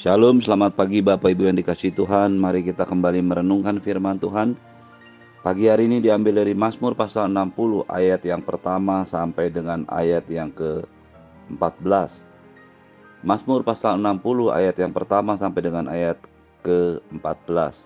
Shalom, 0.00 0.40
selamat 0.40 0.80
pagi 0.80 1.04
Bapak 1.04 1.28
Ibu 1.28 1.52
yang 1.52 1.60
dikasih 1.60 1.92
Tuhan. 1.92 2.40
Mari 2.40 2.64
kita 2.64 2.88
kembali 2.88 3.20
merenungkan 3.20 3.84
firman 3.84 4.16
Tuhan. 4.16 4.56
Pagi 5.44 5.68
hari 5.68 5.92
ini 5.92 6.00
diambil 6.00 6.40
dari 6.40 6.56
Mazmur 6.56 6.96
pasal 6.96 7.28
60 7.28 7.84
ayat 7.84 8.24
yang 8.24 8.40
pertama 8.40 9.04
sampai 9.04 9.52
dengan 9.52 9.84
ayat 9.92 10.24
yang 10.32 10.48
ke-14. 10.56 12.24
Mazmur 13.20 13.60
pasal 13.60 14.00
60 14.00 14.48
ayat 14.48 14.80
yang 14.80 14.96
pertama 14.96 15.36
sampai 15.36 15.68
dengan 15.68 15.84
ayat 15.92 16.16
ke-14. 16.64 17.84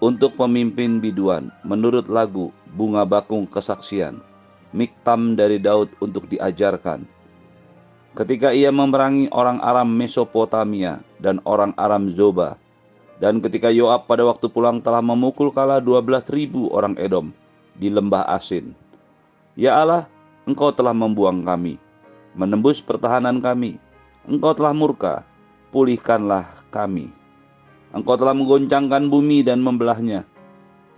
Untuk 0.00 0.32
pemimpin 0.40 0.96
biduan, 0.96 1.52
menurut 1.60 2.08
lagu 2.08 2.56
Bunga 2.72 3.04
Bakung 3.04 3.44
Kesaksian, 3.44 4.24
Miktam 4.72 5.36
dari 5.36 5.60
Daud 5.60 5.92
untuk 6.00 6.24
diajarkan. 6.32 7.19
Ketika 8.10 8.50
ia 8.50 8.74
memerangi 8.74 9.30
orang 9.30 9.62
Aram 9.62 9.86
Mesopotamia 9.86 10.98
dan 11.22 11.38
orang 11.46 11.70
Aram 11.78 12.10
Zoba, 12.10 12.58
dan 13.22 13.38
ketika 13.38 13.70
Yoab 13.70 14.10
pada 14.10 14.26
waktu 14.26 14.50
pulang 14.50 14.82
telah 14.82 14.98
memukul 14.98 15.54
kala 15.54 15.78
12 15.78 16.26
ribu 16.34 16.66
orang 16.74 16.98
Edom 16.98 17.30
di 17.78 17.86
lembah 17.86 18.26
Asin. 18.26 18.74
Ya 19.54 19.78
Allah, 19.78 20.10
Engkau 20.48 20.74
telah 20.74 20.90
membuang 20.90 21.46
kami, 21.46 21.78
menembus 22.34 22.82
pertahanan 22.82 23.38
kami. 23.38 23.78
Engkau 24.26 24.58
telah 24.58 24.74
murka, 24.74 25.22
pulihkanlah 25.70 26.66
kami. 26.74 27.14
Engkau 27.94 28.18
telah 28.18 28.34
menggoncangkan 28.34 29.06
bumi 29.06 29.46
dan 29.46 29.62
membelahnya. 29.62 30.26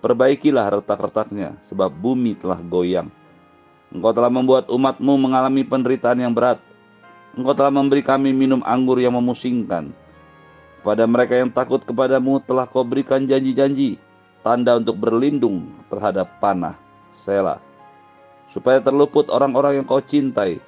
Perbaikilah 0.00 0.80
retak-retaknya, 0.80 1.60
sebab 1.60 1.92
bumi 1.92 2.40
telah 2.40 2.64
goyang. 2.64 3.12
Engkau 3.92 4.16
telah 4.16 4.32
membuat 4.32 4.72
umatmu 4.72 5.12
mengalami 5.20 5.60
penderitaan 5.60 6.24
yang 6.24 6.32
berat. 6.32 6.71
Engkau 7.32 7.56
telah 7.56 7.72
memberi 7.72 8.04
kami 8.04 8.36
minum 8.36 8.60
anggur 8.68 9.00
yang 9.00 9.16
memusingkan. 9.16 9.88
Pada 10.84 11.08
mereka 11.08 11.32
yang 11.32 11.48
takut 11.48 11.80
kepadamu 11.80 12.44
telah 12.44 12.68
kau 12.68 12.84
berikan 12.84 13.24
janji-janji, 13.24 13.96
tanda 14.44 14.76
untuk 14.76 15.00
berlindung 15.00 15.72
terhadap 15.88 16.28
panah. 16.44 16.76
Sela. 17.16 17.62
Supaya 18.52 18.84
terluput 18.84 19.32
orang-orang 19.32 19.80
yang 19.80 19.86
kau 19.88 20.02
cintai. 20.02 20.60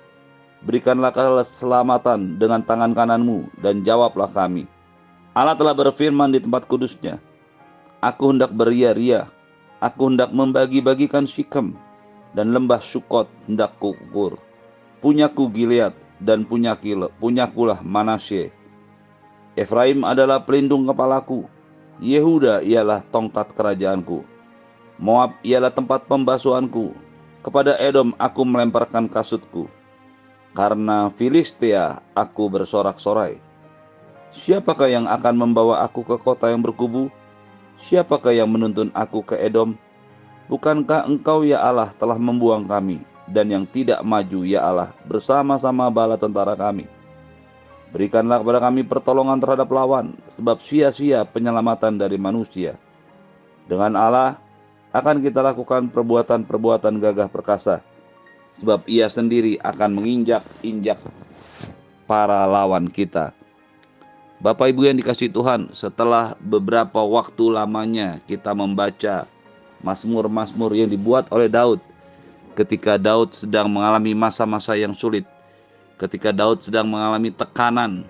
Berikanlah 0.65 1.13
keselamatan 1.13 2.41
dengan 2.41 2.65
tangan 2.65 2.97
kananmu 2.97 3.61
dan 3.61 3.85
jawablah 3.85 4.31
kami. 4.33 4.65
Allah 5.37 5.59
telah 5.59 5.77
berfirman 5.77 6.33
di 6.33 6.41
tempat 6.41 6.65
kudusnya. 6.65 7.21
Aku 8.01 8.33
hendak 8.33 8.57
beria-ria. 8.57 9.29
Aku 9.85 10.09
hendak 10.09 10.33
membagi-bagikan 10.33 11.29
Sikem 11.29 11.77
dan 12.33 12.57
lembah 12.57 12.81
Sukot 12.81 13.29
hendak 13.45 13.77
kukur. 13.77 14.41
Punyaku 15.05 15.53
Gilead 15.53 16.04
dan 16.23 16.47
punyakulah, 16.47 17.11
punyakulah 17.19 17.83
Manasye 17.83 18.55
Efraim 19.55 20.03
adalah 20.03 20.43
pelindung 20.43 20.83
kepalaku. 20.83 21.47
Yehuda 22.03 22.67
ialah 22.67 23.07
tongkat 23.07 23.55
kerajaanku. 23.55 24.27
Moab 24.99 25.39
ialah 25.47 25.71
tempat 25.71 26.11
pembasuhanku. 26.11 26.91
Kepada 27.39 27.79
Edom 27.79 28.19
aku 28.19 28.43
melemparkan 28.43 29.07
kasutku. 29.07 29.71
Karena 30.59 31.07
Filistia 31.07 32.03
aku 32.19 32.51
bersorak-sorai. 32.51 33.39
Siapakah 34.35 34.91
yang 34.91 35.07
akan 35.07 35.35
membawa 35.39 35.87
aku 35.87 36.03
ke 36.03 36.19
kota 36.19 36.51
yang 36.51 36.67
berkubu? 36.67 37.07
Siapakah 37.79 38.35
yang 38.35 38.51
menuntun 38.51 38.91
aku 38.91 39.23
ke 39.23 39.39
Edom? 39.39 39.79
Bukankah 40.51 41.07
engkau 41.07 41.47
ya 41.47 41.63
Allah 41.63 41.95
telah 41.95 42.19
membuang 42.19 42.67
kami 42.67 43.07
dan 43.29 43.49
yang 43.49 43.65
tidak 43.65 44.05
maju 44.05 44.45
ya 44.45 44.65
Allah 44.65 44.93
bersama-sama 45.09 45.89
bala 45.89 46.21
tentara 46.21 46.53
kami? 46.57 46.85
Berikanlah 47.95 48.43
kepada 48.43 48.59
kami 48.59 48.83
pertolongan 48.83 49.39
terhadap 49.39 49.71
lawan, 49.71 50.19
sebab 50.35 50.59
sia-sia 50.59 51.23
penyelamatan 51.23 51.95
dari 51.95 52.19
manusia. 52.19 52.75
Dengan 53.71 53.95
Allah 53.95 54.43
akan 54.91 55.23
kita 55.23 55.39
lakukan 55.39 55.95
perbuatan-perbuatan 55.95 56.99
gagah 56.99 57.31
perkasa, 57.31 57.87
sebab 58.59 58.83
ia 58.91 59.07
sendiri 59.07 59.63
akan 59.63 59.95
menginjak-injak 59.95 60.99
para 62.11 62.43
lawan 62.51 62.91
kita. 62.91 63.31
Bapak 64.43 64.75
Ibu 64.75 64.91
yang 64.91 64.99
dikasih 64.99 65.31
Tuhan, 65.31 65.71
setelah 65.71 66.35
beberapa 66.43 66.99
waktu 66.99 67.47
lamanya 67.55 68.19
kita 68.27 68.53
membaca 68.59 69.31
Mazmur-Mazmur 69.87 70.75
yang 70.75 70.91
dibuat 70.91 71.31
oleh 71.31 71.47
Daud 71.47 71.79
ketika 72.55 72.97
Daud 72.99 73.35
sedang 73.35 73.71
mengalami 73.71 74.15
masa-masa 74.15 74.79
yang 74.79 74.95
sulit 74.95 75.27
ketika 75.99 76.35
Daud 76.35 76.63
sedang 76.63 76.91
mengalami 76.91 77.31
tekanan, 77.31 78.07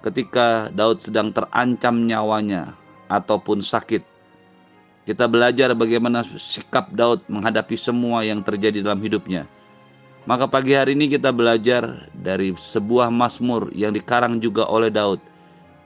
ketika 0.00 0.72
Daud 0.72 1.04
sedang 1.04 1.32
terancam 1.32 2.08
nyawanya 2.08 2.72
ataupun 3.12 3.60
sakit. 3.60 4.04
Kita 5.08 5.24
belajar 5.24 5.72
bagaimana 5.72 6.20
sikap 6.20 6.92
Daud 6.92 7.24
menghadapi 7.32 7.80
semua 7.80 8.20
yang 8.28 8.44
terjadi 8.44 8.84
dalam 8.84 9.00
hidupnya. 9.00 9.48
Maka 10.28 10.44
pagi 10.44 10.76
hari 10.76 10.92
ini 10.92 11.08
kita 11.08 11.32
belajar 11.32 12.12
dari 12.12 12.52
sebuah 12.52 13.08
mazmur 13.08 13.72
yang 13.72 13.96
dikarang 13.96 14.44
juga 14.44 14.68
oleh 14.68 14.92
Daud 14.92 15.16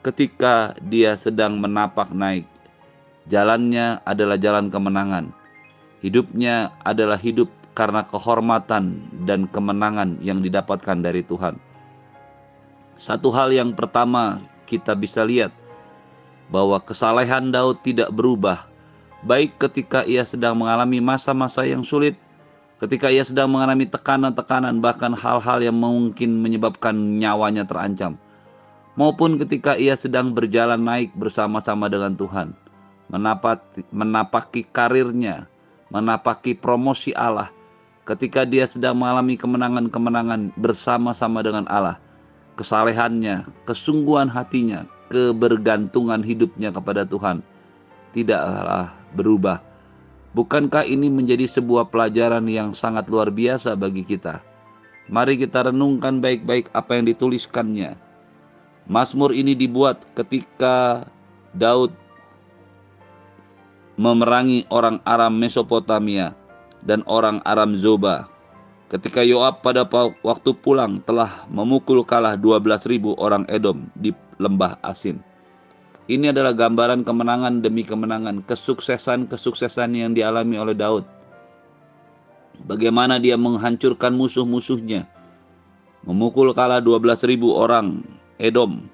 ketika 0.03 0.75
dia 0.91 1.15
sedang 1.15 1.63
menapak 1.63 2.11
naik. 2.11 2.51
Jalannya 3.31 4.03
adalah 4.03 4.35
jalan 4.35 4.67
kemenangan. 4.67 5.31
Hidupnya 6.03 6.75
adalah 6.83 7.15
hidup 7.15 7.47
karena 7.73 8.05
kehormatan 8.05 9.01
dan 9.25 9.49
kemenangan 9.49 10.21
yang 10.21 10.45
didapatkan 10.45 11.01
dari 11.01 11.25
Tuhan. 11.25 11.57
Satu 13.01 13.33
hal 13.33 13.51
yang 13.51 13.73
pertama 13.73 14.45
kita 14.69 14.93
bisa 14.93 15.25
lihat 15.25 15.51
bahwa 16.53 16.77
kesalehan 16.85 17.49
Daud 17.49 17.81
tidak 17.81 18.13
berubah, 18.13 18.69
baik 19.25 19.57
ketika 19.57 20.05
ia 20.05 20.23
sedang 20.29 20.61
mengalami 20.61 21.01
masa-masa 21.01 21.65
yang 21.65 21.81
sulit, 21.81 22.15
ketika 22.77 23.09
ia 23.09 23.25
sedang 23.25 23.49
mengalami 23.49 23.89
tekanan-tekanan, 23.89 24.85
bahkan 24.85 25.17
hal-hal 25.17 25.65
yang 25.65 25.81
mungkin 25.81 26.45
menyebabkan 26.45 26.93
nyawanya 26.93 27.65
terancam, 27.65 28.21
maupun 29.01 29.41
ketika 29.41 29.81
ia 29.81 29.97
sedang 29.97 30.37
berjalan 30.37 30.85
naik 30.85 31.17
bersama-sama 31.17 31.89
dengan 31.89 32.13
Tuhan, 32.21 32.53
menapaki 33.89 34.69
karirnya, 34.69 35.49
menapaki 35.89 36.53
promosi 36.53 37.17
Allah, 37.17 37.49
ketika 38.03 38.43
dia 38.43 38.67
sedang 38.67 38.99
mengalami 38.99 39.39
kemenangan-kemenangan 39.39 40.51
bersama-sama 40.59 41.43
dengan 41.43 41.67
Allah. 41.71 41.99
Kesalehannya, 42.53 43.49
kesungguhan 43.65 44.29
hatinya, 44.29 44.85
kebergantungan 45.09 46.21
hidupnya 46.21 46.69
kepada 46.69 47.09
Tuhan 47.09 47.41
tidaklah 48.13 48.93
berubah. 49.17 49.65
Bukankah 50.33 50.85
ini 50.89 51.13
menjadi 51.13 51.45
sebuah 51.45 51.93
pelajaran 51.93 52.49
yang 52.49 52.73
sangat 52.73 53.09
luar 53.09 53.29
biasa 53.29 53.77
bagi 53.77 54.05
kita? 54.05 54.41
Mari 55.13 55.37
kita 55.37 55.69
renungkan 55.69 56.25
baik-baik 56.25 56.73
apa 56.73 56.97
yang 56.97 57.05
dituliskannya. 57.09 57.97
Mazmur 58.89 59.33
ini 59.37 59.53
dibuat 59.53 60.01
ketika 60.17 61.05
Daud 61.53 61.93
memerangi 64.01 64.65
orang 64.73 65.05
Aram 65.05 65.37
Mesopotamia 65.37 66.33
dan 66.87 67.07
orang 67.07 67.39
Aram 67.47 67.79
Zoba. 67.79 68.27
Ketika 68.93 69.25
Yoab 69.25 69.65
pada 69.65 69.89
waktu 70.21 70.51
pulang 70.53 71.01
telah 71.09 71.49
memukul 71.49 72.05
kalah 72.05 72.37
12.000 72.37 73.17
orang 73.17 73.49
Edom 73.49 73.89
di 73.97 74.13
lembah 74.37 74.77
Asin. 74.85 75.25
Ini 76.13 76.35
adalah 76.35 76.53
gambaran 76.53 77.07
kemenangan 77.07 77.65
demi 77.65 77.89
kemenangan, 77.89 78.45
kesuksesan-kesuksesan 78.45 79.97
yang 79.97 80.13
dialami 80.13 80.61
oleh 80.61 80.77
Daud. 80.77 81.09
Bagaimana 82.69 83.17
dia 83.17 83.41
menghancurkan 83.41 84.13
musuh-musuhnya. 84.13 85.09
Memukul 86.05 86.53
kalah 86.53 86.85
12.000 86.85 87.41
orang 87.49 88.05
Edom 88.37 88.85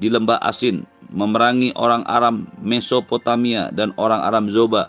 di 0.00 0.08
lembah 0.08 0.40
Asin, 0.40 0.88
memerangi 1.12 1.74
orang 1.76 2.06
Aram 2.08 2.48
Mesopotamia 2.64 3.68
dan 3.74 3.92
orang 4.00 4.24
Aram 4.24 4.46
Zoba 4.48 4.88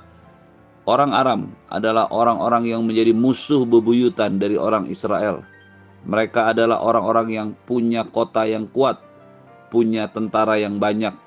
Orang 0.85 1.17
Aram 1.17 1.49
adalah 1.73 2.05
orang-orang 2.13 2.69
yang 2.69 2.85
menjadi 2.85 3.09
musuh 3.09 3.65
bebuyutan 3.65 4.37
dari 4.37 4.53
orang 4.53 4.85
Israel. 4.85 5.41
Mereka 6.05 6.53
adalah 6.53 6.77
orang-orang 6.77 7.27
yang 7.33 7.47
punya 7.65 8.05
kota 8.05 8.45
yang 8.45 8.69
kuat, 8.69 9.01
punya 9.73 10.05
tentara 10.13 10.61
yang 10.61 10.77
banyak. 10.77 11.17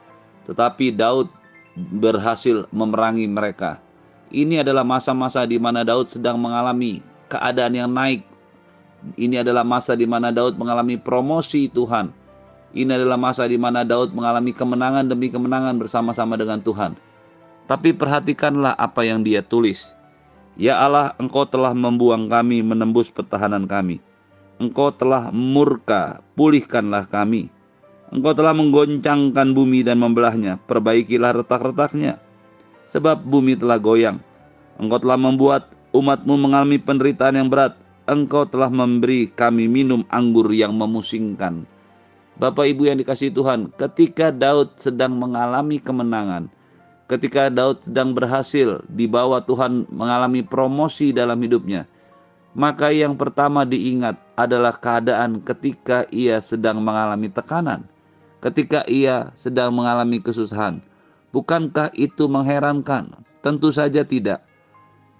Tetapi 0.46 0.94
Daud 0.94 1.26
berhasil 1.74 2.70
memerangi 2.70 3.26
mereka. 3.26 3.82
Ini 4.30 4.62
adalah 4.62 4.86
masa-masa 4.86 5.42
di 5.42 5.58
mana 5.58 5.82
Daud 5.82 6.06
sedang 6.06 6.38
mengalami 6.38 7.02
keadaan 7.26 7.74
yang 7.74 7.90
naik. 7.90 8.22
Ini 9.18 9.42
adalah 9.42 9.66
masa 9.66 9.98
di 9.98 10.06
mana 10.06 10.30
Daud 10.30 10.54
mengalami 10.54 10.94
promosi 10.94 11.66
Tuhan. 11.66 12.14
Ini 12.78 12.94
adalah 12.94 13.18
masa 13.18 13.42
di 13.50 13.58
mana 13.58 13.82
Daud 13.82 14.14
mengalami 14.14 14.54
kemenangan 14.54 15.10
demi 15.10 15.34
kemenangan 15.34 15.82
bersama-sama 15.82 16.38
dengan 16.38 16.62
Tuhan. 16.62 17.07
Tapi 17.68 17.92
perhatikanlah 17.92 18.72
apa 18.72 19.04
yang 19.04 19.20
dia 19.20 19.44
tulis. 19.44 19.92
Ya 20.56 20.80
Allah, 20.80 21.12
engkau 21.20 21.44
telah 21.44 21.76
membuang 21.76 22.26
kami 22.26 22.64
menembus 22.64 23.12
pertahanan 23.12 23.68
kami. 23.68 24.00
Engkau 24.58 24.90
telah 24.90 25.30
murka, 25.30 26.24
pulihkanlah 26.34 27.06
kami. 27.06 27.52
Engkau 28.08 28.32
telah 28.32 28.56
menggoncangkan 28.56 29.52
bumi 29.52 29.84
dan 29.84 30.00
membelahnya, 30.00 30.56
perbaikilah 30.64 31.44
retak-retaknya. 31.44 32.16
Sebab 32.88 33.22
bumi 33.22 33.54
telah 33.54 33.76
goyang. 33.76 34.18
Engkau 34.80 34.98
telah 34.98 35.20
membuat 35.20 35.68
umatmu 35.92 36.34
mengalami 36.40 36.80
penderitaan 36.80 37.36
yang 37.36 37.52
berat. 37.52 37.76
Engkau 38.08 38.48
telah 38.48 38.72
memberi 38.72 39.28
kami 39.28 39.68
minum 39.68 40.08
anggur 40.08 40.48
yang 40.56 40.72
memusingkan. 40.72 41.68
Bapak 42.40 42.64
Ibu 42.64 42.88
yang 42.88 42.96
dikasih 42.96 43.28
Tuhan, 43.28 43.68
ketika 43.76 44.32
Daud 44.32 44.80
sedang 44.80 45.20
mengalami 45.20 45.76
kemenangan, 45.76 46.48
ketika 47.08 47.48
Daud 47.48 47.82
sedang 47.82 48.12
berhasil 48.12 48.84
dibawa 48.92 49.40
Tuhan 49.42 49.88
mengalami 49.90 50.44
promosi 50.44 51.10
dalam 51.10 51.40
hidupnya, 51.40 51.88
maka 52.52 52.92
yang 52.92 53.16
pertama 53.16 53.64
diingat 53.64 54.20
adalah 54.36 54.76
keadaan 54.76 55.40
ketika 55.42 56.04
ia 56.12 56.38
sedang 56.38 56.84
mengalami 56.84 57.32
tekanan 57.32 57.88
ketika 58.38 58.86
ia 58.86 59.34
sedang 59.34 59.74
mengalami 59.74 60.22
kesusahan. 60.22 60.82
Bukankah 61.34 61.92
itu 61.94 62.26
mengherankan? 62.30 63.12
Tentu 63.44 63.70
saja 63.70 64.02
tidak. 64.02 64.42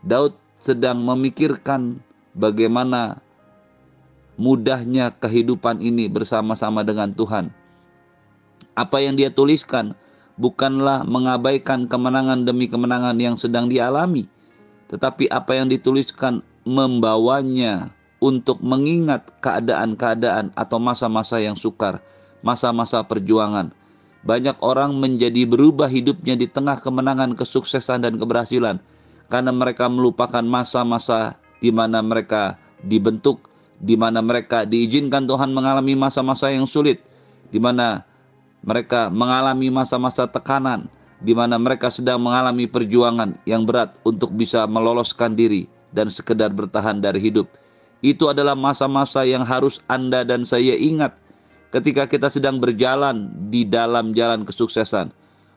Daud 0.02 0.34
sedang 0.58 1.02
memikirkan 1.02 2.00
bagaimana 2.34 3.20
mudahnya 4.38 5.12
kehidupan 5.18 5.82
ini 5.82 6.06
bersama-sama 6.06 6.86
dengan 6.86 7.12
Tuhan. 7.12 7.50
Apa 8.78 9.02
yang 9.02 9.18
dia 9.18 9.28
tuliskan 9.28 9.98
bukanlah 10.38 11.04
mengabaikan 11.04 11.90
kemenangan 11.90 12.46
demi 12.46 12.70
kemenangan 12.70 13.18
yang 13.18 13.34
sedang 13.34 13.66
dialami, 13.68 14.30
tetapi 14.88 15.28
apa 15.28 15.58
yang 15.58 15.68
dituliskan 15.68 16.40
membawanya 16.64 17.90
untuk 18.18 18.58
mengingat 18.62 19.30
keadaan-keadaan 19.42 20.54
atau 20.54 20.78
masa-masa 20.82 21.38
yang 21.38 21.54
sukar 21.54 22.02
masa-masa 22.42 23.02
perjuangan. 23.02 23.74
Banyak 24.26 24.58
orang 24.60 24.98
menjadi 24.98 25.46
berubah 25.46 25.86
hidupnya 25.86 26.34
di 26.34 26.50
tengah 26.50 26.76
kemenangan, 26.82 27.38
kesuksesan, 27.38 28.02
dan 28.02 28.18
keberhasilan 28.18 28.82
karena 29.30 29.52
mereka 29.54 29.86
melupakan 29.86 30.42
masa-masa 30.42 31.38
di 31.62 31.70
mana 31.70 32.02
mereka 32.02 32.58
dibentuk, 32.82 33.46
di 33.78 33.94
mana 33.94 34.18
mereka 34.18 34.66
diizinkan 34.66 35.28
Tuhan 35.28 35.54
mengalami 35.54 35.94
masa-masa 35.94 36.50
yang 36.50 36.66
sulit, 36.66 36.98
di 37.54 37.62
mana 37.62 38.02
mereka 38.66 39.10
mengalami 39.12 39.70
masa-masa 39.70 40.26
tekanan, 40.26 40.90
di 41.22 41.34
mana 41.34 41.58
mereka 41.58 41.90
sedang 41.90 42.22
mengalami 42.22 42.66
perjuangan 42.66 43.34
yang 43.46 43.66
berat 43.66 43.94
untuk 44.06 44.30
bisa 44.34 44.66
meloloskan 44.66 45.34
diri 45.34 45.66
dan 45.94 46.10
sekedar 46.10 46.50
bertahan 46.54 47.02
dari 47.02 47.18
hidup. 47.18 47.46
Itu 47.98 48.30
adalah 48.30 48.54
masa-masa 48.54 49.26
yang 49.26 49.42
harus 49.42 49.82
Anda 49.90 50.22
dan 50.22 50.46
saya 50.46 50.78
ingat 50.78 51.18
ketika 51.74 52.06
kita 52.06 52.30
sedang 52.30 52.62
berjalan 52.62 53.30
di 53.50 53.66
dalam 53.66 54.14
jalan 54.14 54.46
kesuksesan. 54.46 55.10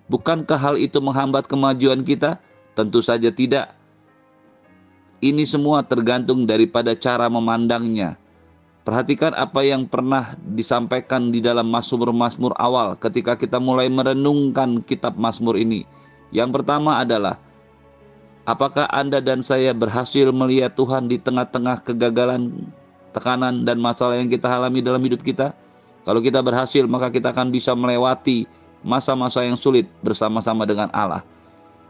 Bukankah 0.09 0.57
hal 0.59 0.75
itu 0.75 0.97
menghambat 0.99 1.47
kemajuan 1.47 2.03
kita? 2.03 2.41
Tentu 2.73 2.99
saja 2.99 3.29
tidak. 3.29 3.71
Ini 5.21 5.45
semua 5.45 5.85
tergantung 5.85 6.49
daripada 6.49 6.97
cara 6.97 7.29
memandangnya. 7.29 8.17
Perhatikan 8.81 9.37
apa 9.37 9.61
yang 9.61 9.85
pernah 9.85 10.33
disampaikan 10.57 11.29
di 11.29 11.37
dalam 11.37 11.69
Mazmur-Mazmur 11.69 12.57
awal 12.57 12.97
ketika 12.97 13.37
kita 13.37 13.61
mulai 13.61 13.85
merenungkan 13.93 14.81
kitab 14.81 15.21
Mazmur 15.21 15.53
ini. 15.53 15.85
Yang 16.33 16.57
pertama 16.57 16.97
adalah 16.97 17.37
apakah 18.49 18.89
Anda 18.89 19.21
dan 19.21 19.45
saya 19.45 19.77
berhasil 19.77 20.33
melihat 20.33 20.73
Tuhan 20.73 21.05
di 21.05 21.21
tengah-tengah 21.21 21.85
kegagalan, 21.85 22.73
tekanan 23.13 23.69
dan 23.69 23.77
masalah 23.77 24.17
yang 24.17 24.33
kita 24.33 24.49
alami 24.49 24.81
dalam 24.81 25.05
hidup 25.05 25.21
kita? 25.21 25.53
Kalau 26.01 26.17
kita 26.17 26.41
berhasil, 26.41 26.81
maka 26.89 27.13
kita 27.13 27.29
akan 27.29 27.53
bisa 27.53 27.77
melewati 27.77 28.49
masa-masa 28.81 29.45
yang 29.45 29.61
sulit 29.61 29.85
bersama-sama 30.01 30.65
dengan 30.65 30.89
Allah. 30.97 31.21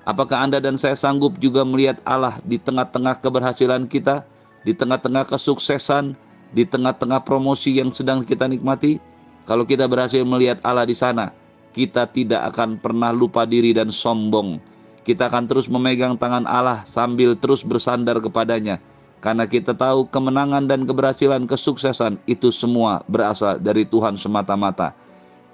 Apakah 0.03 0.43
Anda 0.43 0.59
dan 0.59 0.75
saya 0.75 0.99
sanggup 0.99 1.39
juga 1.39 1.63
melihat 1.63 2.03
Allah 2.03 2.35
di 2.43 2.59
tengah-tengah 2.59 3.23
keberhasilan 3.23 3.88
kita, 3.88 4.27
di 4.67 4.75
tengah-tengah 4.75 5.23
kesuksesan, 5.31 6.19
di 6.51 6.68
tengah-tengah 6.68 7.24
promosi 7.24 7.80
yang 7.80 7.92
sedang 7.92 8.24
kita 8.24 8.48
nikmati? 8.48 9.00
Kalau 9.48 9.65
kita 9.65 9.89
berhasil 9.89 10.21
melihat 10.21 10.62
Allah 10.62 10.86
di 10.86 10.95
sana, 10.95 11.33
kita 11.71 12.07
tidak 12.12 12.53
akan 12.56 12.77
pernah 12.77 13.09
lupa 13.15 13.48
diri 13.48 13.71
dan 13.71 13.89
sombong. 13.89 14.59
Kita 15.01 15.27
akan 15.31 15.50
terus 15.50 15.65
memegang 15.65 16.13
tangan 16.19 16.45
Allah 16.45 16.86
sambil 16.86 17.33
terus 17.33 17.65
bersandar 17.65 18.21
kepadanya 18.21 18.77
karena 19.21 19.45
kita 19.45 19.77
tahu 19.77 20.09
kemenangan 20.09 20.65
dan 20.65 20.83
keberhasilan, 20.83 21.45
kesuksesan 21.45 22.18
itu 22.25 22.50
semua 22.50 23.06
berasal 23.06 23.62
dari 23.62 23.86
Tuhan 23.86 24.18
semata-mata. 24.18 24.98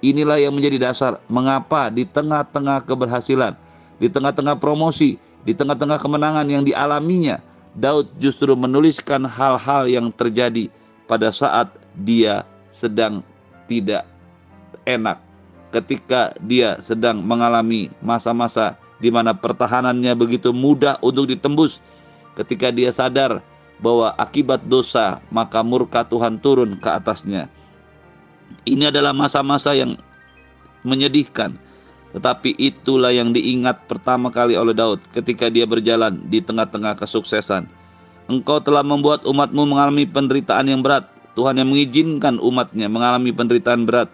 Inilah 0.00 0.40
yang 0.40 0.56
menjadi 0.56 0.88
dasar 0.88 1.20
mengapa 1.28 1.92
di 1.92 2.08
tengah-tengah 2.08 2.88
keberhasilan, 2.88 3.52
di 4.00 4.08
tengah-tengah 4.08 4.56
promosi, 4.56 5.20
di 5.44 5.52
tengah-tengah 5.52 6.00
kemenangan 6.00 6.48
yang 6.48 6.64
dialaminya, 6.64 7.44
Daud 7.76 8.08
justru 8.16 8.56
menuliskan 8.56 9.28
hal-hal 9.28 9.84
yang 9.84 10.08
terjadi 10.16 10.72
pada 11.08 11.32
saat 11.32 11.72
dia 12.04 12.44
sedang 12.70 13.24
tidak 13.66 14.04
enak, 14.84 15.18
ketika 15.72 16.36
dia 16.44 16.76
sedang 16.84 17.24
mengalami 17.24 17.88
masa-masa 18.04 18.76
di 19.00 19.08
mana 19.08 19.32
pertahanannya 19.32 20.12
begitu 20.14 20.52
mudah 20.52 21.00
untuk 21.00 21.26
ditembus, 21.32 21.80
ketika 22.36 22.68
dia 22.68 22.92
sadar 22.92 23.40
bahwa 23.80 24.14
akibat 24.20 24.62
dosa 24.68 25.22
maka 25.32 25.64
murka 25.64 26.04
Tuhan 26.04 26.38
turun 26.38 26.76
ke 26.78 26.88
atasnya. 26.92 27.48
Ini 28.68 28.92
adalah 28.92 29.16
masa-masa 29.16 29.72
yang 29.76 29.96
menyedihkan. 30.84 31.56
Tetapi 32.08 32.56
itulah 32.56 33.12
yang 33.12 33.36
diingat 33.36 33.84
pertama 33.84 34.32
kali 34.32 34.56
oleh 34.56 34.72
Daud 34.72 35.04
ketika 35.12 35.52
dia 35.52 35.68
berjalan 35.68 36.24
di 36.32 36.40
tengah-tengah 36.40 36.96
kesuksesan. 36.96 37.68
Engkau 38.28 38.60
telah 38.60 38.84
membuat 38.84 39.24
umatmu 39.24 39.64
mengalami 39.64 40.04
penderitaan 40.04 40.68
yang 40.68 40.84
berat. 40.84 41.08
Tuhan 41.32 41.56
yang 41.56 41.72
mengizinkan 41.72 42.36
umatnya 42.38 42.86
mengalami 42.86 43.32
penderitaan 43.32 43.88
berat. 43.88 44.12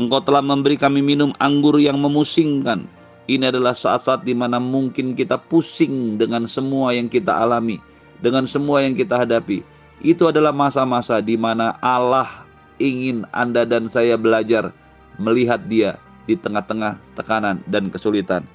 Engkau 0.00 0.24
telah 0.24 0.40
memberi 0.40 0.80
kami 0.80 1.04
minum 1.04 1.36
anggur 1.36 1.76
yang 1.76 2.00
memusingkan. 2.00 2.88
Ini 3.28 3.52
adalah 3.52 3.76
saat-saat 3.76 4.24
di 4.24 4.32
mana 4.32 4.56
mungkin 4.56 5.12
kita 5.12 5.36
pusing 5.36 6.16
dengan 6.16 6.48
semua 6.48 6.96
yang 6.96 7.06
kita 7.06 7.36
alami 7.36 7.78
dengan 8.20 8.44
semua 8.44 8.84
yang 8.84 8.94
kita 8.94 9.16
hadapi. 9.16 9.64
Itu 10.00 10.32
adalah 10.32 10.52
masa-masa 10.52 11.20
di 11.20 11.36
mana 11.36 11.76
Allah 11.84 12.48
ingin 12.80 13.28
Anda 13.32 13.68
dan 13.68 13.92
saya 13.92 14.16
belajar 14.16 14.72
melihat 15.20 15.60
Dia 15.68 16.00
di 16.24 16.36
tengah-tengah 16.36 16.96
tekanan 17.16 17.60
dan 17.68 17.92
kesulitan. 17.92 18.48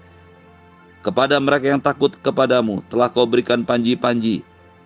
Kepada 1.06 1.38
mereka 1.38 1.70
yang 1.70 1.82
takut 1.82 2.18
kepadamu, 2.26 2.82
telah 2.90 3.14
kau 3.14 3.30
berikan 3.30 3.62
panji-panji, 3.62 4.42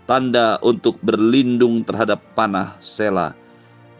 tanda 0.09 0.57
untuk 0.65 0.97
berlindung 1.05 1.85
terhadap 1.85 2.17
panah 2.33 2.73
Sela. 2.81 3.37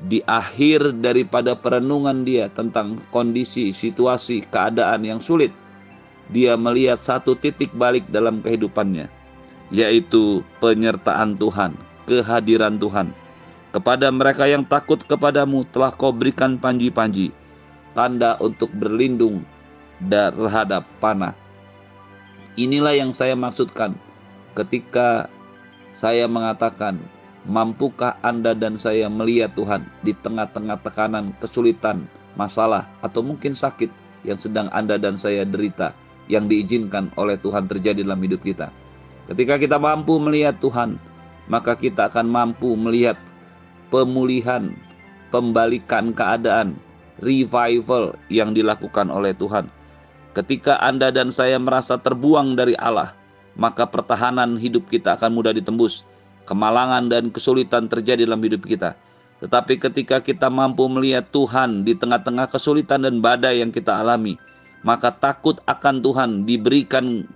Di 0.10 0.25
akhir 0.25 1.06
daripada 1.06 1.54
perenungan 1.54 2.25
dia 2.25 2.50
tentang 2.50 2.98
kondisi, 3.13 3.70
situasi, 3.70 4.42
keadaan 4.50 5.06
yang 5.06 5.22
sulit, 5.22 5.54
dia 6.34 6.58
melihat 6.58 6.98
satu 6.98 7.38
titik 7.38 7.70
balik 7.78 8.10
dalam 8.10 8.42
kehidupannya 8.42 9.06
yaitu 9.70 10.42
penyertaan 10.58 11.38
Tuhan, 11.38 11.78
kehadiran 12.10 12.82
Tuhan. 12.82 13.13
Kepada 13.70 14.10
mereka 14.10 14.50
yang 14.50 14.66
takut 14.66 14.98
kepadamu 15.06 15.62
telah 15.70 15.94
kau 15.94 16.10
berikan 16.10 16.58
panji-panji, 16.58 17.30
tanda 17.94 18.34
untuk 18.42 18.74
berlindung 18.74 19.46
terhadap 20.01 20.89
panah. 20.98 21.38
Inilah 22.58 22.98
yang 22.98 23.13
saya 23.13 23.38
maksudkan 23.38 23.94
ketika 24.58 25.30
saya 25.93 26.29
mengatakan, 26.29 27.00
mampukah 27.48 28.17
Anda 28.22 28.53
dan 28.53 28.77
saya 28.77 29.08
melihat 29.08 29.55
Tuhan 29.55 29.86
di 30.05 30.13
tengah-tengah 30.13 30.79
tekanan, 30.86 31.34
kesulitan, 31.41 32.05
masalah, 32.36 32.86
atau 33.01 33.24
mungkin 33.25 33.55
sakit 33.55 33.89
yang 34.27 34.38
sedang 34.38 34.67
Anda 34.75 35.00
dan 35.00 35.15
saya 35.15 35.48
derita, 35.48 35.96
yang 36.29 36.46
diizinkan 36.46 37.10
oleh 37.17 37.39
Tuhan 37.41 37.65
terjadi 37.65 38.05
dalam 38.05 38.22
hidup 38.22 38.46
kita. 38.46 38.69
Ketika 39.29 39.58
kita 39.58 39.77
mampu 39.77 40.17
melihat 40.22 40.58
Tuhan, 40.62 40.98
maka 41.50 41.74
kita 41.74 42.10
akan 42.10 42.29
mampu 42.29 42.77
melihat 42.77 43.17
pemulihan, 43.89 44.74
pembalikan 45.34 46.13
keadaan, 46.13 46.77
revival 47.22 48.15
yang 48.29 48.53
dilakukan 48.53 49.10
oleh 49.10 49.34
Tuhan. 49.36 49.67
Ketika 50.38 50.77
Anda 50.79 51.10
dan 51.10 51.34
saya 51.34 51.58
merasa 51.58 51.98
terbuang 51.98 52.53
dari 52.53 52.77
Allah, 52.77 53.17
maka 53.60 53.84
pertahanan 53.84 54.56
hidup 54.56 54.88
kita 54.88 55.20
akan 55.20 55.36
mudah 55.36 55.51
ditembus. 55.51 56.08
Kemalangan 56.48 57.12
dan 57.12 57.28
kesulitan 57.30 57.92
terjadi 57.92 58.24
dalam 58.25 58.42
hidup 58.42 58.63
kita. 58.63 58.96
Tetapi 59.44 59.78
ketika 59.78 60.24
kita 60.24 60.48
mampu 60.48 60.88
melihat 60.88 61.28
Tuhan 61.30 61.84
di 61.84 61.94
tengah-tengah 61.94 62.48
kesulitan 62.50 63.04
dan 63.04 63.20
badai 63.20 63.62
yang 63.62 63.70
kita 63.70 64.00
alami, 64.00 64.39
maka 64.82 65.12
takut 65.12 65.60
akan 65.68 66.00
Tuhan 66.00 66.30
diberikan 66.48 67.28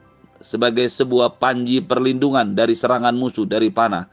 sebagai 0.44 0.88
sebuah 0.92 1.40
panji 1.40 1.80
perlindungan 1.80 2.56
dari 2.56 2.76
serangan 2.76 3.16
musuh 3.16 3.48
dari 3.48 3.72
panah. 3.72 4.08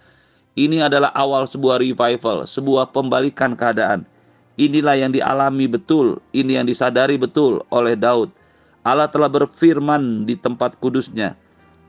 Ini 0.55 0.87
adalah 0.87 1.15
awal 1.15 1.47
sebuah 1.47 1.79
revival, 1.79 2.47
sebuah 2.47 2.91
pembalikan 2.91 3.55
keadaan. 3.55 4.07
Inilah 4.61 4.99
yang 4.99 5.15
dialami 5.15 5.71
betul, 5.71 6.21
ini 6.37 6.59
yang 6.59 6.69
disadari 6.69 7.17
betul 7.17 7.65
oleh 7.73 7.97
Daud. 7.97 8.29
Allah 8.85 9.09
telah 9.09 9.33
berfirman 9.33 10.29
di 10.29 10.37
tempat 10.37 10.77
kudusnya, 10.77 11.39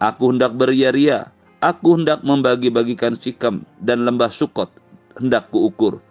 Aku 0.01 0.34
hendak 0.34 0.58
beria-ria, 0.58 1.29
aku 1.62 1.93
hendak 1.93 2.25
membagi-bagikan 2.25 3.13
sikam 3.13 3.62
dan 3.86 4.01
lembah 4.01 4.34
sukot, 4.34 4.74
hendak 5.13 5.53
kuukur. 5.53 6.01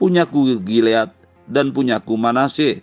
Punyaku 0.00 0.64
Gilead 0.64 1.12
dan 1.44 1.68
punyaku 1.76 2.16
Manase. 2.16 2.80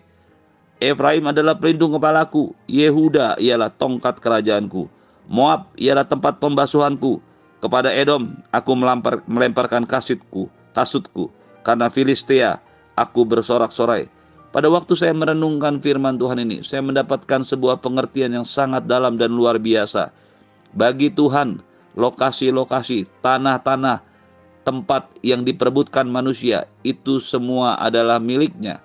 Efraim 0.78 1.26
adalah 1.26 1.58
pelindung 1.58 1.98
kepalaku, 1.98 2.54
Yehuda 2.70 3.42
ialah 3.42 3.74
tongkat 3.74 4.22
kerajaanku, 4.22 4.86
Moab 5.30 5.70
ialah 5.82 6.06
tempat 6.06 6.38
pembasuhanku. 6.38 7.22
Kepada 7.62 7.94
Edom 7.94 8.42
aku 8.50 8.74
melempar, 8.74 9.22
melemparkan 9.30 9.86
kasutku, 9.86 10.50
kasutku, 10.74 11.30
karena 11.62 11.94
Filistia 11.94 12.58
aku 12.98 13.22
bersorak-sorai. 13.22 14.10
Pada 14.50 14.68
waktu 14.68 14.98
saya 14.98 15.14
merenungkan 15.14 15.78
firman 15.78 16.18
Tuhan 16.18 16.42
ini, 16.42 16.66
saya 16.66 16.82
mendapatkan 16.82 17.46
sebuah 17.46 17.80
pengertian 17.80 18.34
yang 18.34 18.44
sangat 18.44 18.90
dalam 18.90 19.16
dan 19.16 19.32
luar 19.32 19.62
biasa. 19.62 20.10
Bagi 20.72 21.12
Tuhan, 21.12 21.60
lokasi-lokasi, 22.00 23.08
tanah-tanah, 23.20 24.04
tempat 24.62 25.10
yang 25.26 25.42
diperebutkan 25.44 26.06
manusia, 26.08 26.70
itu 26.86 27.18
semua 27.20 27.76
adalah 27.82 28.22
miliknya. 28.22 28.80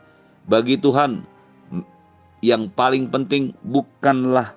Bagi 0.49 0.81
Tuhan, 0.81 1.23
yang 2.41 2.71
paling 2.73 3.11
penting 3.11 3.53
bukanlah 3.67 4.57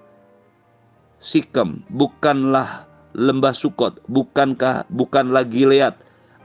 Sikem, 1.20 1.84
bukanlah 1.92 2.88
lembah 3.12 3.52
Sukot, 3.52 4.00
bukankah 4.08 4.88
bukanlah 4.88 5.44
Gilead, 5.44 5.92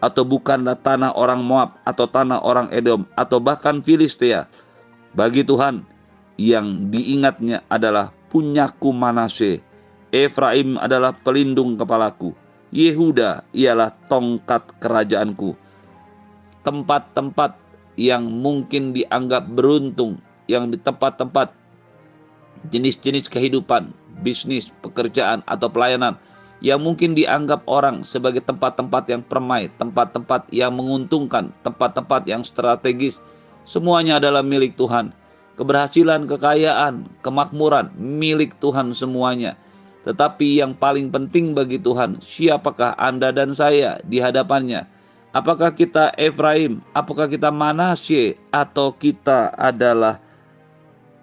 atau 0.05 0.21
bukanlah 0.27 0.77
tanah 0.85 1.17
orang 1.17 1.41
Moab 1.41 1.81
atau 1.89 2.05
tanah 2.05 2.45
orang 2.45 2.69
Edom 2.69 3.09
atau 3.17 3.41
bahkan 3.41 3.81
Filistia. 3.81 4.45
Bagi 5.17 5.47
Tuhan 5.47 5.87
yang 6.37 6.91
diingatnya 6.93 7.65
adalah 7.73 8.13
punyaku 8.29 8.91
Manase. 8.93 9.65
Efraim 10.15 10.79
adalah 10.79 11.11
pelindung 11.11 11.75
kepalaku. 11.75 12.31
Yehuda 12.71 13.43
ialah 13.51 13.91
tongkat 14.07 14.63
kerajaanku. 14.79 15.59
Tempat-tempat 16.63 17.59
yang 17.99 18.23
mungkin 18.23 18.95
dianggap 18.95 19.51
beruntung, 19.51 20.23
yang 20.47 20.71
di 20.71 20.79
tempat-tempat 20.79 21.51
jenis-jenis 22.71 23.27
kehidupan, 23.27 23.91
bisnis, 24.23 24.71
pekerjaan, 24.87 25.43
atau 25.51 25.67
pelayanan 25.67 26.15
yang 26.63 26.79
mungkin 26.81 27.13
dianggap 27.19 27.67
orang 27.67 28.07
sebagai 28.07 28.41
tempat-tempat 28.41 29.11
yang 29.11 29.21
permai, 29.27 29.69
tempat-tempat 29.77 30.47
yang 30.55 30.73
menguntungkan, 30.79 31.51
tempat-tempat 31.67 32.25
yang 32.31 32.47
strategis, 32.47 33.19
semuanya 33.67 34.23
adalah 34.23 34.47
milik 34.47 34.79
Tuhan. 34.79 35.11
Keberhasilan, 35.59 36.31
kekayaan, 36.31 37.11
kemakmuran 37.21 37.91
milik 37.99 38.57
Tuhan 38.63 38.95
semuanya. 38.95 39.59
Tetapi 40.05 40.61
yang 40.61 40.77
paling 40.77 41.09
penting 41.09 41.57
bagi 41.57 41.81
Tuhan, 41.81 42.21
siapakah 42.21 42.93
Anda 43.01 43.33
dan 43.33 43.57
saya 43.57 44.05
di 44.05 44.21
hadapannya? 44.21 44.85
Apakah 45.35 45.75
kita 45.75 46.15
Efraim? 46.15 46.85
Apakah 46.95 47.27
kita 47.27 47.49
Manasye? 47.51 48.39
Atau 48.55 48.95
kita 48.95 49.51
adalah 49.57 50.21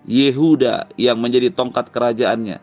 Yehuda 0.03 0.89
yang 0.97 1.21
menjadi 1.21 1.53
tongkat 1.53 1.93
kerajaannya? 1.93 2.59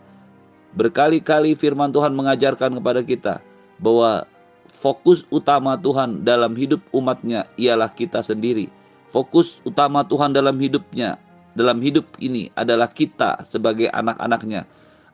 Berkali-kali 0.77 1.57
firman 1.57 1.95
Tuhan 1.95 2.13
mengajarkan 2.13 2.77
kepada 2.77 3.01
kita 3.01 3.35
bahwa 3.81 4.29
fokus 4.69 5.25
utama 5.33 5.79
Tuhan 5.81 6.27
dalam 6.27 6.53
hidup 6.59 6.83
umatnya 6.93 7.49
ialah 7.57 7.89
kita 7.95 8.21
sendiri. 8.21 8.69
Fokus 9.09 9.65
utama 9.65 10.05
Tuhan 10.05 10.37
dalam 10.37 10.61
hidupnya, 10.61 11.17
dalam 11.57 11.81
hidup 11.81 12.05
ini 12.21 12.53
adalah 12.53 12.93
kita 12.93 13.49
sebagai 13.49 13.89
anak-anaknya. 13.89 14.69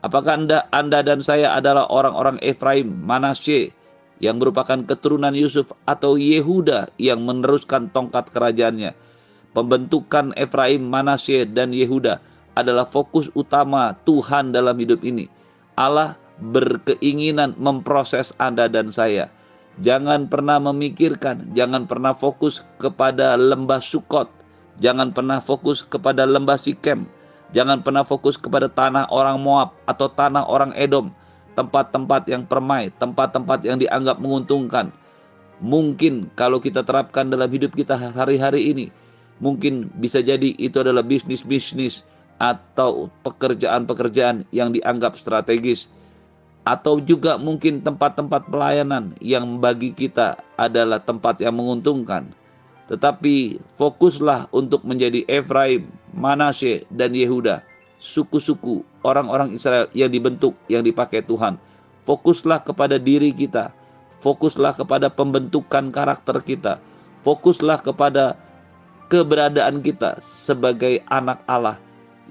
Apakah 0.05 0.37
anda, 0.37 0.69
anda 0.69 1.01
dan 1.01 1.25
saya 1.25 1.57
adalah 1.57 1.89
orang-orang 1.89 2.37
Efraim, 2.45 2.93
Manasye, 3.09 3.73
yang 4.21 4.37
merupakan 4.37 4.77
keturunan 4.85 5.33
Yusuf 5.33 5.73
atau 5.89 6.21
Yehuda 6.21 6.93
yang 7.01 7.25
meneruskan 7.25 7.89
tongkat 7.89 8.29
kerajaannya? 8.29 8.93
Pembentukan 9.57 10.37
Efraim, 10.37 10.85
Manasye, 10.85 11.49
dan 11.49 11.73
Yehuda 11.73 12.21
adalah 12.53 12.85
fokus 12.85 13.33
utama 13.33 13.97
Tuhan 14.05 14.53
dalam 14.53 14.77
hidup 14.77 15.01
ini. 15.01 15.25
Allah 15.81 16.21
berkeinginan 16.37 17.57
memproses 17.57 18.37
Anda 18.37 18.69
dan 18.69 18.93
saya. 18.93 19.33
Jangan 19.81 20.29
pernah 20.29 20.61
memikirkan, 20.61 21.57
jangan 21.57 21.89
pernah 21.89 22.13
fokus 22.13 22.61
kepada 22.77 23.41
lembah 23.41 23.81
Sukot, 23.81 24.29
jangan 24.85 25.17
pernah 25.17 25.41
fokus 25.41 25.81
kepada 25.81 26.29
lembah 26.29 26.61
Sikem, 26.61 27.09
jangan 27.55 27.81
pernah 27.81 28.03
fokus 28.03 28.35
kepada 28.35 28.67
tanah 28.67 29.09
orang 29.09 29.39
Moab 29.41 29.73
atau 29.87 30.11
tanah 30.11 30.45
orang 30.45 30.75
Edom, 30.75 31.15
tempat-tempat 31.55 32.27
yang 32.27 32.43
permai, 32.45 32.91
tempat-tempat 32.99 33.63
yang 33.63 33.79
dianggap 33.79 34.19
menguntungkan. 34.19 34.91
Mungkin 35.63 36.35
kalau 36.35 36.59
kita 36.59 36.83
terapkan 36.83 37.31
dalam 37.31 37.47
hidup 37.49 37.73
kita 37.79 37.95
hari-hari 37.95 38.75
ini, 38.75 38.87
mungkin 39.39 39.89
bisa 40.03 40.19
jadi 40.19 40.53
itu 40.59 40.83
adalah 40.83 41.07
bisnis-bisnis 41.07 42.03
atau 42.43 43.07
pekerjaan-pekerjaan 43.23 44.43
yang 44.51 44.75
dianggap 44.75 45.15
strategis 45.15 45.87
atau 46.65 46.99
juga 46.99 47.37
mungkin 47.37 47.85
tempat-tempat 47.85 48.49
pelayanan 48.49 49.13
yang 49.21 49.61
bagi 49.61 49.93
kita 49.93 50.41
adalah 50.57 50.99
tempat 50.99 51.39
yang 51.39 51.61
menguntungkan. 51.61 52.33
Tetapi 52.89 53.61
fokuslah 53.77 54.49
untuk 54.53 54.85
menjadi 54.85 55.25
Efraim, 55.29 55.89
Manasye, 56.15 56.87
dan 56.95 57.13
Yehuda, 57.13 57.67
suku-suku 57.99 58.87
orang-orang 59.03 59.59
Israel 59.59 59.91
yang 59.93 60.15
dibentuk, 60.15 60.55
yang 60.71 60.87
dipakai 60.87 61.27
Tuhan. 61.27 61.59
Fokuslah 62.07 62.63
kepada 62.63 63.01
diri 63.01 63.35
kita, 63.35 63.75
fokuslah 64.23 64.79
kepada 64.79 65.11
pembentukan 65.11 65.91
karakter 65.91 66.39
kita, 66.41 66.79
fokuslah 67.27 67.83
kepada 67.83 68.39
keberadaan 69.09 69.85
kita 69.85 70.21
sebagai 70.23 71.01
anak 71.13 71.41
Allah 71.45 71.81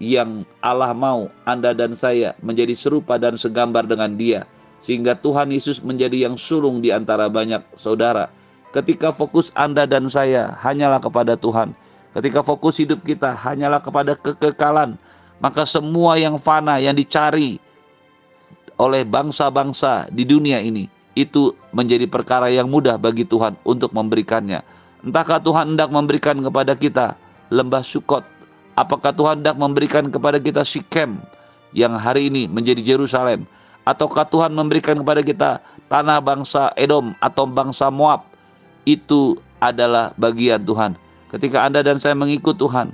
yang 0.01 0.45
Allah 0.65 0.93
mau 0.93 1.29
Anda 1.45 1.73
dan 1.73 1.93
saya 1.93 2.33
menjadi 2.41 2.73
serupa 2.73 3.21
dan 3.21 3.37
segambar 3.37 3.85
dengan 3.85 4.17
Dia, 4.17 4.45
sehingga 4.81 5.17
Tuhan 5.17 5.53
Yesus 5.53 5.81
menjadi 5.85 6.29
yang 6.29 6.35
sulung 6.37 6.81
di 6.81 6.89
antara 6.89 7.29
banyak 7.29 7.61
saudara. 7.77 8.29
Ketika 8.73 9.13
fokus 9.13 9.53
Anda 9.53 9.85
dan 9.85 10.09
saya 10.09 10.57
hanyalah 10.57 10.97
kepada 10.97 11.37
Tuhan, 11.37 11.77
ketika 12.17 12.45
fokus 12.45 12.79
hidup 12.79 13.01
kita 13.03 13.33
hanyalah 13.33 13.81
kepada 13.81 14.17
kekekalan, 14.17 14.97
maka 15.43 15.67
semua 15.67 16.17
yang 16.17 16.37
fana 16.39 16.79
yang 16.79 16.95
dicari 16.95 17.59
oleh 18.81 19.05
bangsa-bangsa 19.05 20.09
di 20.09 20.25
dunia 20.25 20.57
ini 20.61 20.89
itu 21.13 21.53
menjadi 21.73 22.09
perkara 22.09 22.49
yang 22.49 22.69
mudah 22.69 22.97
bagi 22.97 23.25
Tuhan 23.25 23.53
untuk 23.65 23.93
memberikannya. 23.93 24.65
Entahkah 25.03 25.37
Tuhan 25.43 25.75
hendak 25.75 25.93
memberikan 25.93 26.41
kepada 26.41 26.73
kita 26.73 27.19
lembah 27.53 27.85
Sukot 27.85 28.23
Apakah 28.73 29.13
Tuhan 29.13 29.45
hendak 29.45 29.57
memberikan 29.61 30.09
kepada 30.09 30.41
kita 30.41 30.65
Sikem 30.65 31.21
yang 31.77 31.93
hari 31.93 32.33
ini 32.33 32.49
menjadi 32.49 32.81
Jerusalem? 32.81 33.45
Ataukah 33.85 34.25
Tuhan 34.25 34.49
memberikan 34.49 34.97
kepada 34.97 35.21
kita 35.21 35.61
tanah 35.93 36.17
bangsa 36.23 36.73
Edom 36.73 37.13
atau 37.21 37.45
bangsa 37.45 37.93
Moab? 37.93 38.25
Itu 38.89 39.37
adalah 39.61 40.17
bagian 40.17 40.65
Tuhan. 40.65 40.97
Ketika 41.33 41.65
Anda 41.65 41.81
dan 41.81 41.97
saya 41.97 42.13
mengikut 42.13 42.61
Tuhan, 42.61 42.93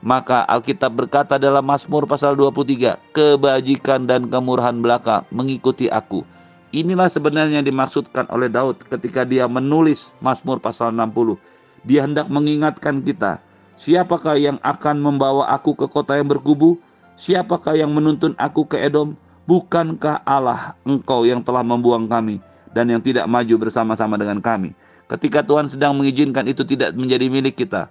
maka 0.00 0.46
Alkitab 0.46 0.94
berkata 0.94 1.36
dalam 1.36 1.66
Mazmur 1.66 2.06
pasal 2.06 2.38
23, 2.38 2.96
kebajikan 3.10 4.06
dan 4.06 4.30
kemurahan 4.30 4.78
belaka 4.78 5.26
mengikuti 5.34 5.90
aku. 5.90 6.22
Inilah 6.70 7.10
sebenarnya 7.10 7.60
yang 7.60 7.66
dimaksudkan 7.66 8.30
oleh 8.30 8.46
Daud 8.46 8.86
ketika 8.86 9.26
dia 9.26 9.50
menulis 9.50 10.14
Mazmur 10.22 10.62
pasal 10.62 10.94
60. 10.94 11.34
Dia 11.82 12.06
hendak 12.06 12.30
mengingatkan 12.30 13.02
kita 13.02 13.42
Siapakah 13.80 14.36
yang 14.36 14.60
akan 14.60 15.00
membawa 15.00 15.48
aku 15.48 15.72
ke 15.72 15.88
kota 15.88 16.12
yang 16.20 16.28
berkubu? 16.28 16.76
Siapakah 17.16 17.80
yang 17.80 17.88
menuntun 17.96 18.36
aku 18.36 18.68
ke 18.68 18.76
Edom? 18.76 19.16
Bukankah 19.48 20.20
Allah 20.28 20.76
engkau 20.84 21.24
yang 21.24 21.40
telah 21.40 21.64
membuang 21.64 22.04
kami 22.04 22.44
dan 22.76 22.92
yang 22.92 23.00
tidak 23.00 23.24
maju 23.24 23.56
bersama-sama 23.56 24.20
dengan 24.20 24.44
kami? 24.44 24.76
Ketika 25.10 25.42
Tuhan 25.42 25.66
sedang 25.66 25.98
mengizinkan 25.98 26.46
itu 26.46 26.62
tidak 26.62 26.94
menjadi 26.94 27.26
milik 27.26 27.58
kita, 27.58 27.90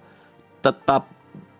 tetap 0.64 1.04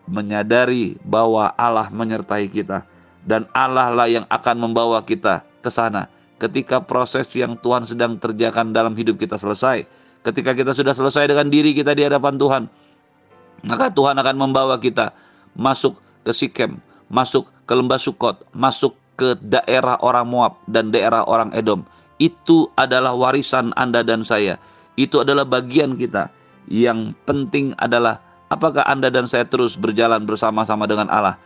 menyadari 0.08 0.96
bahwa 1.04 1.52
Allah 1.54 1.92
menyertai 1.92 2.48
kita 2.48 2.88
dan 3.28 3.44
Allah 3.52 3.92
lah 3.92 4.08
yang 4.08 4.24
akan 4.32 4.56
membawa 4.56 5.04
kita 5.04 5.44
ke 5.60 5.68
sana. 5.68 6.08
Ketika 6.40 6.80
proses 6.80 7.28
yang 7.36 7.60
Tuhan 7.60 7.84
sedang 7.84 8.16
kerjakan 8.16 8.72
dalam 8.72 8.96
hidup 8.96 9.20
kita 9.20 9.36
selesai, 9.36 9.84
ketika 10.24 10.56
kita 10.56 10.72
sudah 10.72 10.96
selesai 10.96 11.28
dengan 11.28 11.52
diri 11.52 11.76
kita 11.76 11.92
di 11.92 12.08
hadapan 12.08 12.40
Tuhan, 12.40 12.62
maka 13.68 13.92
Tuhan 13.92 14.16
akan 14.16 14.36
membawa 14.40 14.80
kita 14.80 15.12
masuk 15.52 16.00
ke 16.24 16.32
Sikem, 16.32 16.80
masuk 17.12 17.52
ke 17.68 17.72
lembah 17.76 18.00
Sukot, 18.00 18.40
masuk 18.56 18.96
ke 19.20 19.36
daerah 19.44 20.00
orang 20.00 20.24
Moab 20.24 20.56
dan 20.72 20.88
daerah 20.88 21.28
orang 21.28 21.52
Edom. 21.52 21.84
Itu 22.16 22.72
adalah 22.80 23.12
warisan 23.12 23.76
Anda 23.76 24.00
dan 24.00 24.24
saya. 24.24 24.56
Itu 24.98 25.22
adalah 25.22 25.46
bagian 25.46 25.94
kita. 25.94 26.32
Yang 26.70 27.18
penting 27.26 27.74
adalah 27.78 28.22
Apakah 28.50 28.82
Anda 28.82 29.14
dan 29.14 29.30
saya 29.30 29.46
terus 29.46 29.78
berjalan 29.78 30.26
bersama-sama 30.26 30.82
dengan 30.90 31.06
Allah 31.06 31.38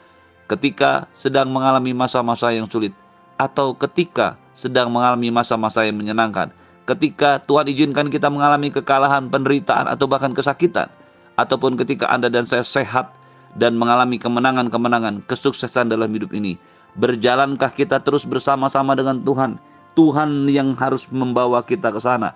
ketika 0.49 1.05
sedang 1.13 1.53
mengalami 1.53 1.93
masa-masa 1.93 2.49
yang 2.49 2.65
sulit 2.65 2.97
atau 3.37 3.77
ketika 3.77 4.41
sedang 4.57 4.89
mengalami 4.89 5.29
masa-masa 5.29 5.85
yang 5.85 6.01
menyenangkan? 6.01 6.49
Ketika 6.89 7.45
Tuhan 7.45 7.69
izinkan 7.69 8.09
kita 8.09 8.33
mengalami 8.33 8.73
kekalahan, 8.73 9.29
penderitaan 9.29 9.85
atau 9.85 10.09
bahkan 10.09 10.33
kesakitan 10.33 10.89
ataupun 11.37 11.77
ketika 11.77 12.09
Anda 12.09 12.33
dan 12.33 12.49
saya 12.49 12.65
sehat 12.65 13.13
dan 13.61 13.77
mengalami 13.77 14.17
kemenangan-kemenangan, 14.17 15.29
kesuksesan 15.29 15.93
dalam 15.93 16.09
hidup 16.09 16.33
ini. 16.33 16.57
Berjalankah 16.97 17.69
kita 17.69 18.01
terus 18.01 18.25
bersama-sama 18.25 18.97
dengan 18.97 19.21
Tuhan? 19.21 19.61
Tuhan 19.93 20.49
yang 20.49 20.73
harus 20.81 21.05
membawa 21.13 21.61
kita 21.61 21.93
ke 21.93 22.01
sana. 22.01 22.33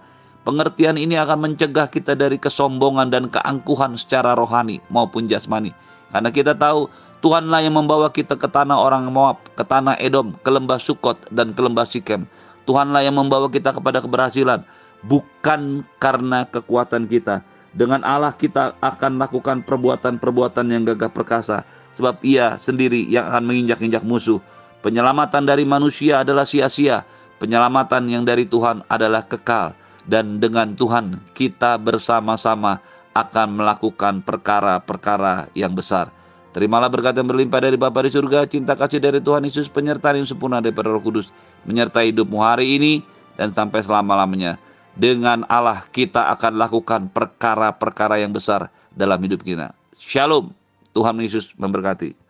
Pengertian 0.49 0.97
ini 0.97 1.13
akan 1.21 1.45
mencegah 1.45 1.93
kita 1.93 2.17
dari 2.17 2.41
kesombongan 2.41 3.13
dan 3.13 3.29
keangkuhan 3.29 4.01
secara 4.01 4.33
rohani 4.33 4.81
maupun 4.89 5.29
jasmani. 5.29 5.77
Karena 6.09 6.33
kita 6.33 6.57
tahu 6.57 6.89
Tuhanlah 7.21 7.69
yang 7.69 7.77
membawa 7.77 8.09
kita 8.09 8.33
ke 8.33 8.49
tanah 8.49 8.81
orang 8.81 9.13
Moab, 9.13 9.45
ke 9.53 9.61
tanah 9.61 10.01
Edom, 10.01 10.33
ke 10.41 10.49
lembah 10.49 10.81
Sukot, 10.81 11.21
dan 11.37 11.53
ke 11.53 11.61
lembah 11.61 11.85
Sikem. 11.85 12.25
Tuhanlah 12.65 13.05
yang 13.05 13.21
membawa 13.21 13.53
kita 13.53 13.77
kepada 13.77 14.01
keberhasilan, 14.01 14.65
bukan 15.05 15.85
karena 16.01 16.49
kekuatan 16.49 17.05
kita. 17.13 17.45
Dengan 17.77 18.01
Allah 18.01 18.33
kita 18.33 18.73
akan 18.81 19.21
lakukan 19.21 19.61
perbuatan-perbuatan 19.69 20.65
yang 20.73 20.89
gagah 20.89 21.13
perkasa, 21.13 21.61
sebab 22.01 22.25
ia 22.25 22.57
sendiri 22.57 23.05
yang 23.05 23.29
akan 23.29 23.53
menginjak-injak 23.53 24.01
musuh. 24.01 24.41
Penyelamatan 24.81 25.45
dari 25.45 25.69
manusia 25.69 26.25
adalah 26.25 26.49
sia-sia, 26.49 27.05
penyelamatan 27.37 28.09
yang 28.09 28.25
dari 28.25 28.49
Tuhan 28.49 28.81
adalah 28.89 29.29
kekal 29.29 29.77
dan 30.09 30.41
dengan 30.41 30.73
Tuhan 30.75 31.21
kita 31.37 31.77
bersama-sama 31.77 32.81
akan 33.13 33.61
melakukan 33.61 34.25
perkara-perkara 34.25 35.53
yang 35.53 35.77
besar. 35.77 36.09
Terimalah 36.57 36.89
berkat 36.89 37.15
yang 37.15 37.29
berlimpah 37.29 37.61
dari 37.61 37.77
Bapa 37.77 38.03
di 38.03 38.11
surga, 38.11 38.49
cinta 38.49 38.73
kasih 38.73 38.99
dari 38.99 39.21
Tuhan 39.21 39.45
Yesus, 39.45 39.69
penyertaan 39.69 40.25
yang 40.25 40.27
sempurna 40.27 40.65
daripada 40.65 40.89
Roh 40.89 41.05
Kudus, 41.05 41.29
menyertai 41.69 42.11
hidupmu 42.11 42.41
hari 42.41 42.81
ini 42.81 42.93
dan 43.37 43.53
sampai 43.53 43.85
selama-lamanya. 43.85 44.57
Dengan 44.99 45.47
Allah 45.47 45.87
kita 45.95 46.33
akan 46.35 46.59
lakukan 46.59 47.13
perkara-perkara 47.15 48.19
yang 48.19 48.35
besar 48.35 48.73
dalam 48.97 49.23
hidup 49.23 49.47
kita. 49.47 49.71
Shalom. 50.01 50.51
Tuhan 50.97 51.21
Yesus 51.23 51.55
memberkati. 51.55 52.28